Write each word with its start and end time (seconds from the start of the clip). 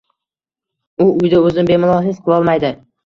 U 1.05 1.07
uyda 1.17 1.41
o`zini 1.49 1.67
bemalol 1.73 2.01
his 2.07 2.23
qilolmaydi 2.29 2.73